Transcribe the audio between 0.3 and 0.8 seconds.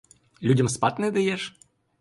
Людям